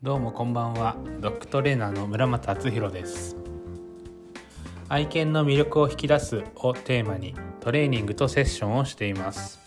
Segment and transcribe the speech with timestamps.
[0.00, 0.94] どうもこんばんは。
[1.18, 3.36] ドッグトレーナーの村松敦弘です。
[4.88, 9.58] 愛犬の魅力を引き出すをテーマにトレーニングとセッションをしています。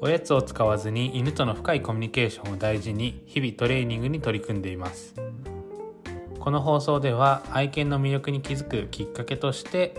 [0.00, 5.14] おやつを使わずに犬との深いコミュニケーションを大事に日々トレーニングに取り組んでいます。
[6.40, 9.94] この放送では愛犬の魅力に気づくきっかけとして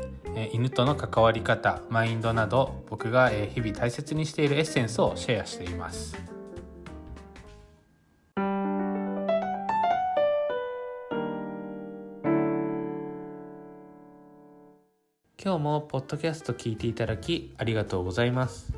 [0.52, 6.39] 犬との関わり方マインドなど僕が日々大切にしているエッセンスをシェアしています。
[15.41, 18.73] 今日もポッドキャスト聞いていただきありがとうございます。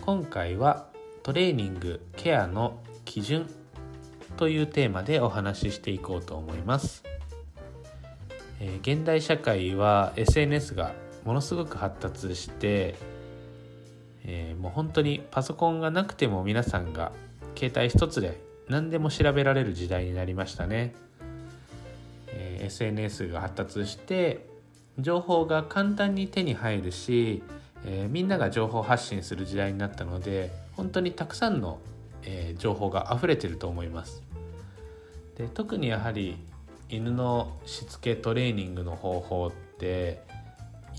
[0.00, 0.88] 今回は
[1.22, 3.48] トレーニングケアの基準
[4.36, 7.04] というテーマでお話ししていこうと思います、
[8.58, 10.92] えー、現代社会は SNS が
[11.24, 12.96] ものすごく発達して、
[14.24, 17.12] えー、もう本当にパソコンがなくても皆さんが
[17.56, 20.96] 携帯一つで何でも調べられる時代になりましたね、
[22.26, 24.52] えー、SNS が発達して
[24.98, 27.42] 情報が簡単に手に入るし、
[27.84, 31.78] えー、みんなが情報発信する時代になったので本当にたくさんの、
[32.22, 34.22] えー、情報が溢れてると思います。
[35.36, 36.38] で特にやはり
[36.88, 40.22] 犬のしつけトレーニングの方法って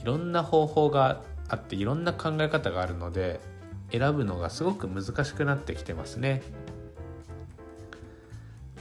[0.02, 3.40] いろんな方法があっていろんな考え方があるので
[3.92, 6.42] 選ぶのがすごく難しくなってきてますね。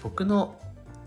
[0.03, 0.57] 僕の、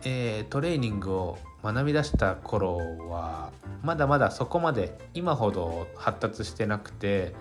[0.04, 2.78] えー、トレーニングを学び出した頃
[3.10, 3.52] は
[3.84, 7.34] まだまだそこまで今ほど発達してなくて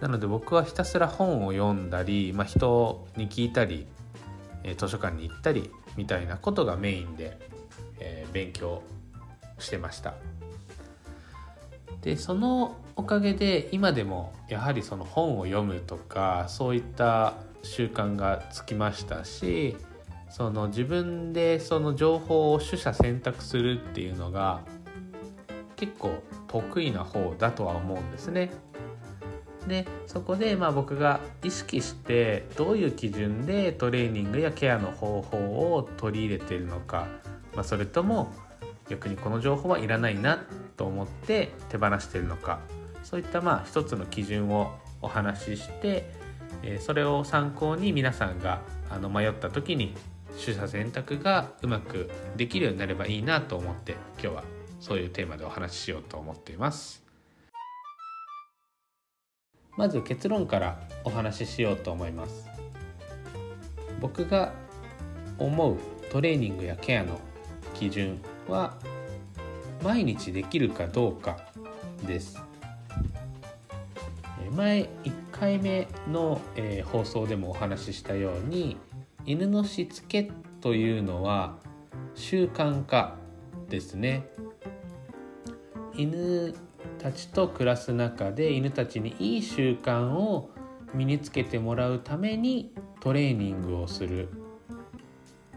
[0.00, 3.86] なので僕はひたすら本を読んだり、まあ、人に聞いたり
[4.76, 7.38] 図書館に行ったりみたいなことがメインで、
[8.00, 8.82] えー、勉強
[9.58, 10.14] してました。
[12.02, 19.76] でそのおかげで今でもやはりその本を読むとかそういった習慣がつきましたし
[20.36, 24.60] その自分でその情報を取捨選択するっていうのが
[25.76, 28.50] 結構得意な方だとは思うんですね。
[29.66, 35.38] でそこでまあ僕が意識してどういう基準でトレーニングやケアの方法
[35.74, 37.06] を取り入れているのか、
[37.54, 38.30] まあ、それとも
[38.90, 40.44] 逆にこの情報はいらないな
[40.76, 42.60] と思って手放しているのか
[43.04, 46.12] そういったまあ一つの基準をお話しして
[46.80, 48.60] それを参考に皆さんが
[48.90, 49.94] あの迷った時に
[50.42, 54.44] 取捨選択がうまくできるようになればいいなと思って今日は
[54.80, 57.02] そういうテーマでお話ししようと思っています。
[59.76, 62.48] まず結論からお話ししようと思います。
[64.00, 64.52] 僕が
[65.38, 65.76] 思う
[66.10, 67.20] トレーニングやケアの
[67.74, 68.76] 基準は
[69.82, 71.38] 毎日できるかどうか
[72.06, 72.46] です。
[74.56, 78.78] 前1回目の、えー、放送でもお話ししたように
[79.26, 81.58] 犬のしつけというのは
[82.14, 83.16] 習慣化
[83.68, 84.28] ですね。
[85.94, 86.54] 犬
[86.98, 90.50] たちと暮らす中で犬たちにいい習慣を
[90.94, 94.28] 身につけてもらうためにトレーニングをする。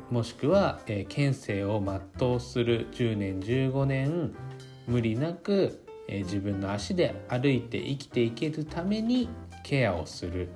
[0.09, 2.88] もしくは、えー、県政を全うする。
[2.94, 4.34] 10年15年
[4.88, 9.30] 無理なく、えー、自分の足で歩いて生きていけるために
[9.62, 10.50] ケアをする。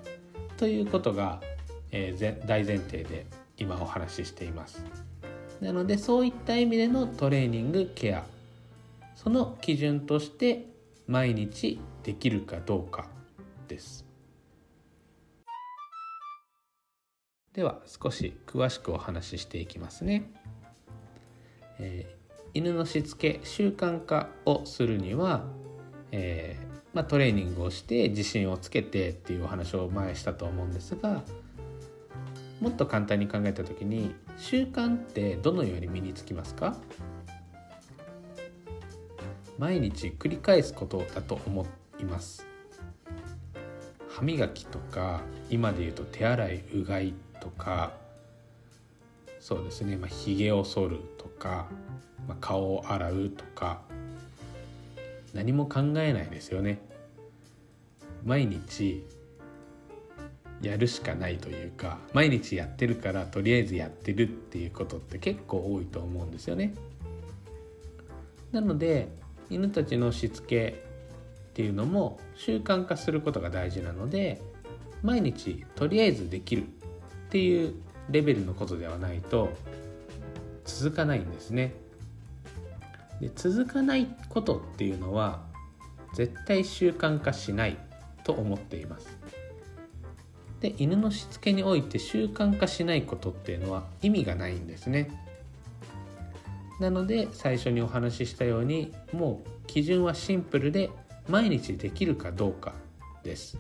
[0.58, 1.42] ということが
[1.94, 3.26] えー、大前提で
[3.58, 4.84] 今お話ししています。
[5.62, 8.26] なのでそういった意味でのトレーニングケア。
[9.16, 10.66] その基準として
[11.08, 13.08] 毎日できるかどうか
[13.70, 14.06] です。
[17.54, 20.32] では少し詳しくお話ししていきますね、
[21.78, 25.46] えー、犬のしつけ習慣化をするには、
[26.12, 31.22] えーまあ、トレーニングをして自信をつけてっていうお話を前したと思うんですが
[32.64, 36.78] もっと簡単に考えた時に習慣ってどのように身につきますか？
[39.60, 41.68] 毎日繰り返すことだと思
[42.00, 42.48] います。
[44.08, 47.92] 歯磨きとか今で言うと手洗いうがいとか
[49.42, 51.68] そうですね、まあ、髭を剃るとか、
[52.30, 53.82] まあ、顔を洗うとか
[55.34, 56.80] 何も考えないですよね。
[58.24, 59.06] 毎日
[60.64, 66.74] やるしかないというか毎日やってるからとりあえずやってるっていうことって結構多いと思うんですよね。
[68.54, 69.10] なので
[69.50, 70.84] 犬たちのしつけ
[71.50, 74.42] っていうのも習慣化することが大事なので
[75.02, 76.66] 毎日とりあえずできるっ
[77.30, 77.76] ていう
[78.10, 79.50] レベルのことではないと
[80.64, 81.74] 続かないんですね。
[83.20, 85.44] で続かないことっていうのは
[86.16, 87.78] 絶対習慣化しない
[88.24, 89.23] と思っています。
[90.64, 95.12] で犬のしつけにおいて習慣化しないことっていうのは意味がないんですね
[96.80, 100.90] なので最初にお話ししたようにもう基準はシンプルで
[101.28, 102.74] 毎日できるかどうか
[103.24, 103.58] です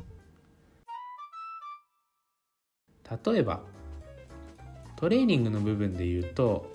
[3.26, 3.60] 例えば
[4.96, 6.74] トレーニングの部分で言うと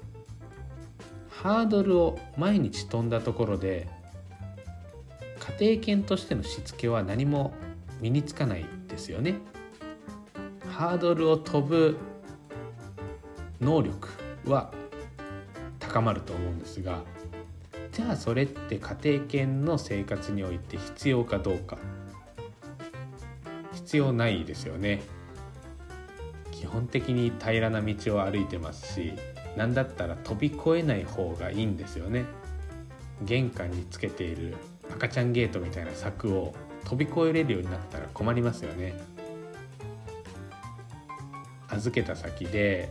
[1.31, 3.89] ハードルを毎日飛んだところで
[5.59, 7.55] 家庭犬としてのしつけは何も
[8.03, 9.37] 身につかないですよね。
[10.79, 11.97] ハードルを飛ぶ
[13.61, 14.11] 能力
[14.47, 14.73] は
[15.81, 17.03] 高まると思うんですが
[17.91, 21.79] じゃあそれって家庭犬の生活において必要かどうか。
[23.73, 25.01] 必要ないですよね。
[26.53, 29.15] 基本的に平らな道を歩いてますし
[29.57, 32.25] 何だったら飛び越えない方がいいんですよね。
[33.23, 34.55] 玄関につけている
[34.93, 36.55] 赤ちゃんゲートみたいな柵を
[36.85, 39.18] 飛び越えれるようになったら困りますよね。
[41.69, 42.91] 預けた先で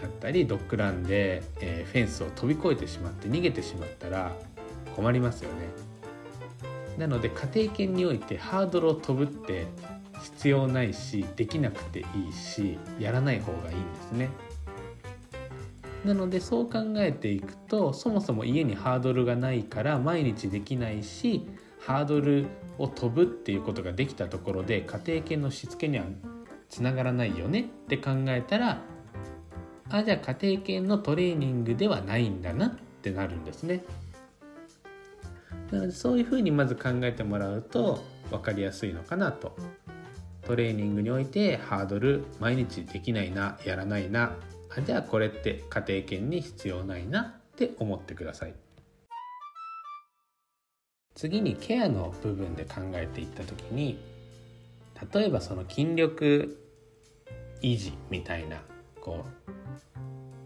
[0.00, 4.32] だったりドッグランで、えー、フェンスを飛び越えてしまって逃げてしまったら
[4.96, 5.90] 困りますよね。
[6.98, 9.66] なので家庭犬においてハードルを飛ぶって
[10.22, 14.28] 必要ないしできなくていいしやらない方がいいんですね。
[16.04, 21.46] なのでそう考えていくとそもそも家にハードルがないから毎日できないし
[21.78, 22.46] ハードル
[22.78, 26.04] を飛ぶっていうことができたところで家庭犬のしつけには
[26.70, 28.80] つながらないよねって考えたら
[29.90, 32.70] あじゃあ家庭犬のトレーニングではないんだなっ
[33.02, 33.82] てなるんですね。
[35.72, 39.56] なのでそういうふうにまず考えてもらうと分かりやすいのかなと。
[40.42, 44.32] トレーニングにおいてハードル毎日できないなやらないな
[44.76, 48.54] あじゃあこれって家庭犬に必要ないなって思ってください。
[51.14, 53.98] 次にケアの部分で考えていった時に
[55.12, 56.58] 例えばその筋力
[57.62, 58.60] 維持みたいな
[59.00, 59.24] こ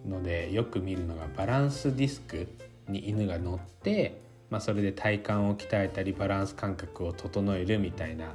[0.07, 2.49] うのでよく見るのがバランスディスク
[2.89, 4.21] に犬が乗って、
[4.51, 8.27] まあ、それで体幹を鍛えたりバランス感覚を整えるみたいな、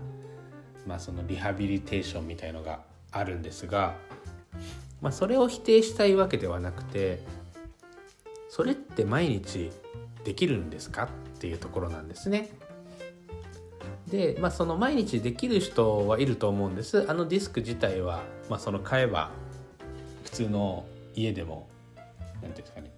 [0.88, 2.82] まあ、そのリハビリテーションみたいのが
[3.12, 3.96] あるんですが、
[5.02, 7.24] まあ、それを否定したいわけではなくて
[8.50, 9.72] それって毎日
[10.24, 12.50] できるんですかっていうところなんですね。
[14.10, 17.10] で、まあ、その毎日できる人はいると思うんです。
[17.10, 19.32] あのディスク自体は、まあ、その買えば
[20.24, 20.86] 普通の
[21.16, 21.68] 家でも
[22.42, 22.92] 何ていうんですかね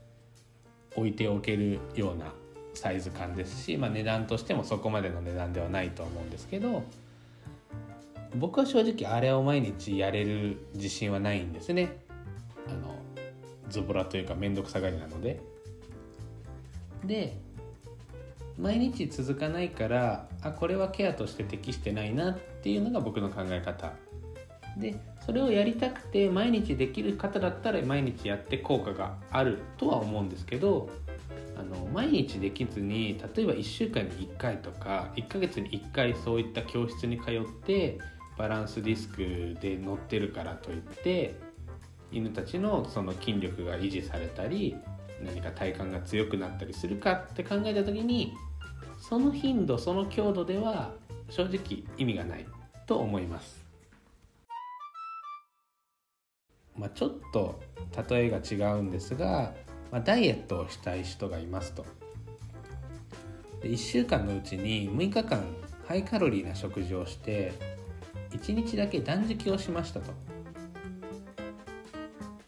[0.95, 2.33] 置いておけるような
[2.73, 6.83] サイズ感ですし、まあ、値段としてもそこまでの値段ではないと思うんですけど
[8.35, 11.97] 僕は正直あれを毎日やれる自信はないんですね。
[12.67, 12.95] あの
[13.69, 15.41] ズボラというか面倒くさがりなので。
[17.03, 17.35] で
[18.61, 23.93] 毎日続かないからあこれはケアとして適してないなっていうのが僕の考え方。
[24.77, 30.89] でそれをやりたくて毎日できる方だったら毎日やって効果があるとは思うんですけど
[31.57, 37.99] あの毎日できずに例えば1週間に1回とか1ヶ月に1回そういった教室に通って
[38.37, 41.35] バランスディスクで乗ってるからといって
[42.11, 44.77] 犬たちのその筋力が維持されたり
[45.21, 48.33] 何か体幹が強くなったりするかって考えた時に
[49.01, 50.93] その頻度その強度では
[51.29, 52.45] 正直意味がない
[52.85, 53.65] と思います。
[56.77, 57.59] まあ、ちょっと
[58.09, 59.53] 例えが違うんですが、
[59.91, 61.85] まあ、ダイエットをしたい人がいますと。
[63.61, 65.43] で1週間のうちに6日間
[65.87, 67.51] ハイカロリーな食事をして
[68.31, 70.13] 1日だけ断食をしましたと。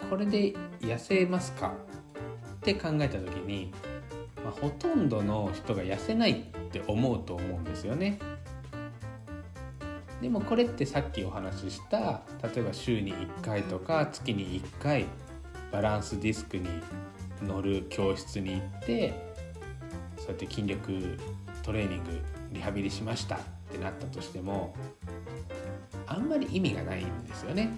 [0.10, 1.74] これで痩せますか？
[2.56, 3.74] って考えた時に、
[4.44, 6.36] まあ、ほとんどの人が痩せないっ
[6.72, 8.20] て思うと思うんですよね。
[10.22, 15.06] でもこれってさっきお話しした例えば週に1回とか月に1回
[15.70, 16.70] バランスディスクに
[17.42, 19.34] 乗る教室に行って
[20.16, 21.20] そうやって筋力
[21.62, 22.22] トレーニング
[22.54, 24.74] リハビリしましたってなったとしても
[26.08, 27.70] あんまり意味がないんですよね。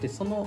[0.00, 0.46] でその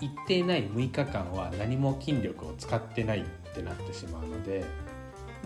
[0.00, 3.24] 一定ない6日間は何も筋力を使ってない
[3.56, 4.64] ってなってしまうので。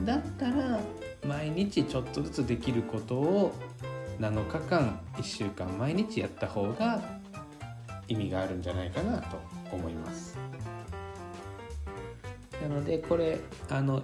[0.05, 0.81] だったら
[1.27, 3.53] 毎日ちょっとずつできることを
[4.19, 7.03] 7日間1週間毎日やった方が
[8.09, 9.39] 意味があるんじゃないかなと
[9.71, 10.39] 思います。
[12.63, 14.03] なのでこれあの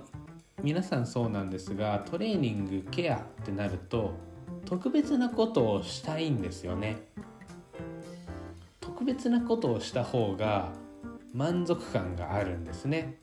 [0.63, 4.15] 皆さんそうなんですがトレーニングケアってなると
[4.65, 6.97] 特別なことをしたいんですよね。
[8.81, 10.73] 特別なことをした方が
[11.33, 13.19] 満足感があるんですね。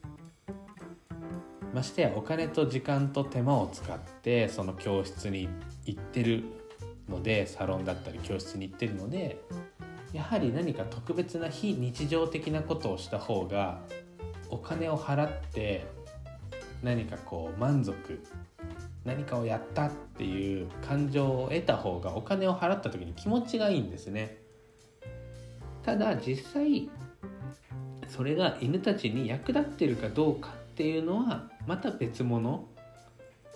[1.74, 5.50] ましてやお金と時間と手間を使ってその教室に
[5.86, 6.44] 行ってる
[7.10, 9.42] のでサロンだったり教室に行ってるので
[10.14, 13.82] やはり何か特別な非日常的なことをした方が
[14.50, 15.86] お金を払って
[16.84, 18.24] 何かこう満足
[19.04, 24.38] 何かをやったっていう感情を得た方がお金を払った時に気持ちがいいんですね。
[25.84, 26.90] ただ実際
[28.08, 32.68] それが犬たちに役立ってるかどうかっていうのはまた別物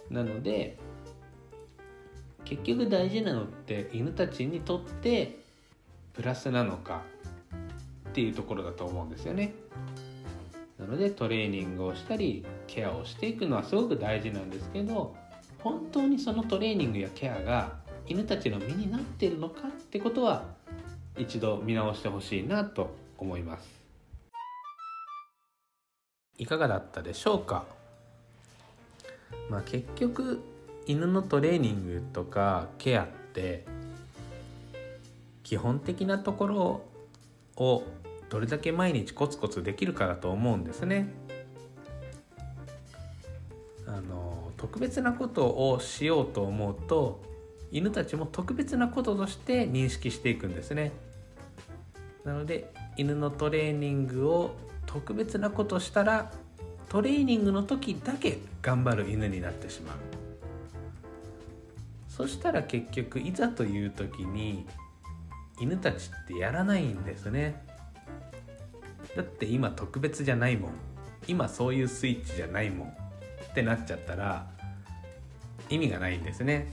[0.10, 0.78] なので
[2.46, 5.40] 結局大事なのって犬たちにとって
[6.14, 7.02] プラスなのか
[8.10, 9.54] っていうところだと思うんですよね。
[10.80, 15.16] なのでトレーニングをしたりケアをしていくのはすごく大事なんですけど
[15.60, 17.74] 本当にそのトレーニングやケアが
[18.08, 20.46] 犬たちの身になっているのかってことは
[21.18, 23.68] 一度見直してほしいなと思います。
[26.38, 27.66] いかがだったでしょうか？
[29.50, 30.42] まあ結局
[30.86, 33.66] 犬のトレーニングとかケアって
[35.44, 36.82] 基本的なところ
[37.58, 37.84] を
[38.30, 41.08] どれだけ毎日コツコツできるかだと思うんですね。
[43.86, 47.22] あの特別なことをしようと思うと
[47.72, 50.92] 犬たちも特別なこととして認識していくんですね。
[52.26, 54.52] なので犬のトレーニングを
[54.86, 56.32] 特別なことしたら
[56.90, 59.98] トレーニングの時だけ頑張る犬になってしまう。
[62.08, 64.66] そしたら結局いざという時に
[65.60, 67.64] 犬たちってやらないんですね。
[69.16, 70.72] だって今特別じゃないもん。
[71.28, 72.88] 今そういうスイッチじゃないもん。
[72.88, 74.48] ってなっちゃったら
[75.70, 76.72] 意味がないんですね。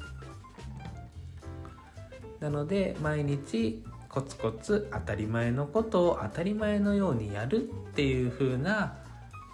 [2.40, 8.98] なので毎日コツコツ当たり前のことを当たり前のようにやるっていう風な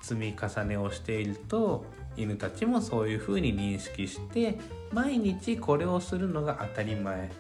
[0.01, 1.85] 積み重ねをしていると
[2.17, 4.59] 犬たちもそういうふうに認識して
[4.93, 7.31] 毎日これをするのが当たり前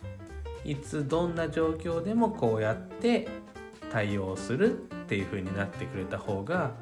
[0.64, 3.28] いつどんな状況でもこうやって
[3.90, 6.72] 対応するっていうふうになってくれた方が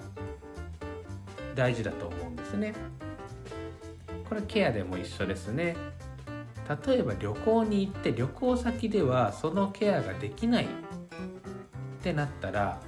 [1.54, 2.74] 大事だと思うんですね。
[4.28, 5.76] これケアでも一緒ですね。
[6.86, 10.68] 例えば旅行に行って旅行先ではそのケアができないっ
[12.02, 12.78] てなったら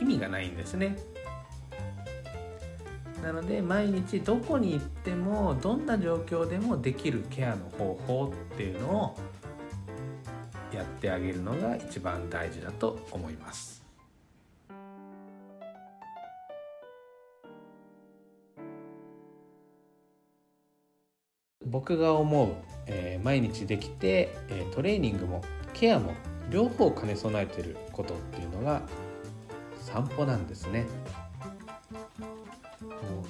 [0.00, 0.96] 意味がないんですね。
[3.22, 9.16] なので毎日どこに行ってもどんな状況でもできるケアの方法っていうのを
[10.72, 13.78] やってあげるのが一番大事だと思います。
[21.66, 22.48] 僕が思う、
[22.86, 25.42] えー、毎日できて、えー、トレーニングも
[25.74, 26.14] ケアも
[26.50, 28.80] 両方兼ね備えてることっていうのが
[29.80, 30.86] 散歩なんですね。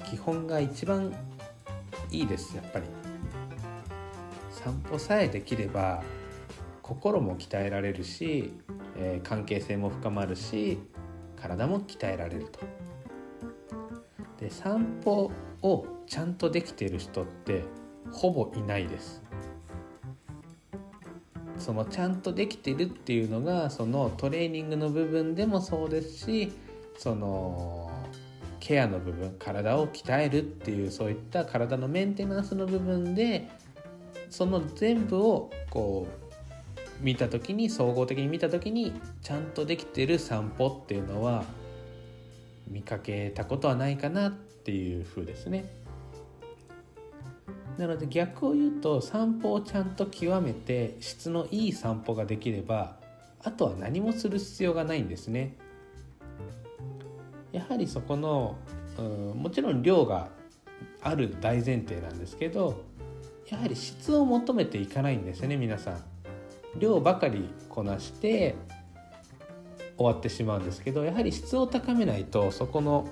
[0.09, 1.13] 基本が一番
[2.11, 2.85] いいですやっぱり。
[4.51, 6.03] 散歩さえできれば
[6.81, 8.51] 心も鍛えられるし、
[8.97, 10.79] えー、関係性も深まるし
[11.41, 12.59] 体も鍛えられると。
[14.39, 17.63] で散歩をちゃんとできている人って
[18.11, 19.21] ほぼいないです。
[21.57, 26.51] そのちゃんとできてるっていうのがそのトレーニングの部分でもそうですし
[26.97, 27.88] その
[28.59, 33.49] ケアの部分体を鍛えるっていうそういった体のメンテナンスの部分で
[34.29, 41.45] その全部をこう見た時に総合的に見た時にちゃんとできてる散歩っていうのは
[42.67, 45.65] 見かけたことはないかなっていう風ですね。
[47.77, 52.97] なので逆を言うと散歩をちゃんと極めて質のいい散歩ができれば
[53.41, 55.55] あとは何もする必要がないんですね。
[57.51, 58.57] やはりそこの
[58.97, 60.29] うんもちろん量が
[61.01, 62.83] ある大前提なんですけど
[63.49, 66.03] やはり質を求めていかないんですね皆さん。
[66.77, 68.55] 量ばかりこなして
[69.97, 73.09] 終わってしまうんですけどやはり質を高めないとそこの、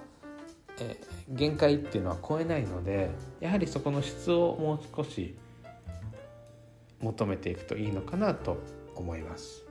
[0.79, 0.96] え
[1.29, 3.10] 限界っていうのは超えないので
[3.41, 5.36] やはりそこの質をもう少し
[7.01, 8.58] 求めていくといいのかなと
[8.96, 9.65] 思います。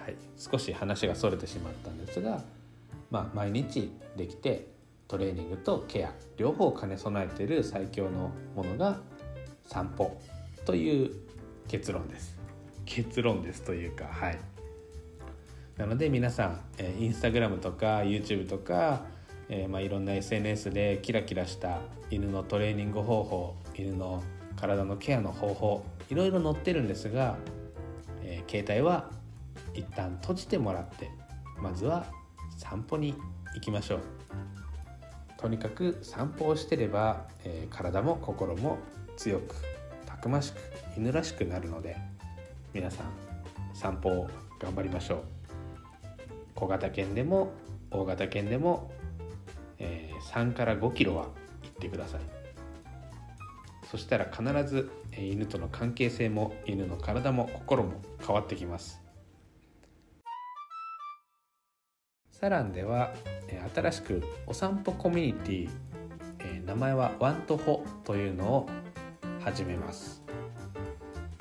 [0.00, 2.42] はい、少し話がそれてしまったんですが
[3.10, 4.66] まあ、毎日できて
[5.06, 9.00] トレーニングとケア両方兼ね備えている最強のものが
[9.66, 10.20] 散歩
[10.66, 11.10] という
[11.66, 12.38] 結論です。
[12.84, 14.38] 結論ですというかはい。
[15.78, 19.04] なので皆さん、えー、インスタグラムとか YouTube とか、
[19.48, 24.22] えーまあ、いろんな SNS でキラキラした犬のトレーニング方法犬の
[24.56, 27.36] 体のケアの方法いろいろ載ってるんですが、
[28.22, 29.10] えー、携帯は
[29.72, 31.10] 一旦閉じてもらって
[31.62, 32.06] まずは
[32.58, 33.14] 散歩に
[33.54, 34.00] 行きましょう。
[35.38, 38.78] とにかく散歩をしてれば、えー、体も心も
[39.16, 39.54] 強く
[40.04, 40.56] たくましく
[40.96, 41.96] 犬らしくなるので
[42.74, 43.06] 皆さん
[43.72, 45.22] 散歩を頑張りましょう。
[46.56, 47.52] 小型犬でも
[47.92, 48.90] 大型犬でも、
[49.78, 51.26] えー、3から5キロは
[51.62, 52.20] 行ってください。
[53.88, 59.00] そしたら必ず、え、犬との関係性も犬の体も心も変わってきます。
[62.40, 63.12] サランでは、
[63.74, 65.70] 新しくお散歩コミュニティ、
[66.38, 68.68] え、名前はワントホというのを
[69.40, 70.22] 始めます。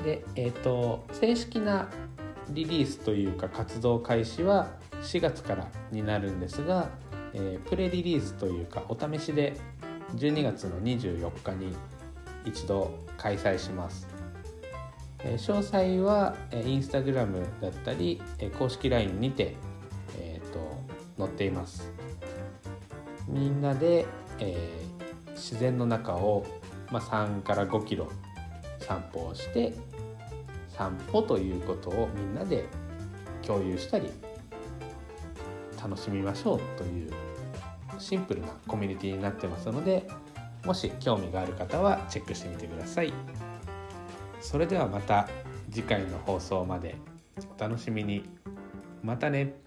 [0.04, 1.88] でえっ、ー、と正式な
[2.50, 4.72] リリースというか活動開始は
[5.04, 6.90] 4月からになるんですが、
[7.34, 9.56] えー、プレリリースというかお試しで
[10.16, 11.76] 12月の24日に
[12.46, 14.08] 一度開催します、
[15.20, 19.58] えー、詳細は、えー、インスタグラムだったり、えー、公式 LINE にて、
[21.18, 21.92] 載っています。
[23.28, 24.06] みんなで、
[24.40, 26.46] えー、自然の中を、
[26.92, 28.10] まあ、3から5キロ
[28.80, 29.74] 散歩をして
[30.70, 32.66] 散歩ということをみんなで
[33.42, 34.10] 共有したり
[35.82, 37.12] 楽しみましょうという
[38.00, 40.08] シンプルなコミュニティになってますので
[40.66, 43.14] もし興味がある方はチェックしてみてください。
[44.42, 45.28] それではまた
[45.72, 46.96] 次回の放送まで
[47.58, 48.24] お楽しみに。
[49.04, 49.67] またね。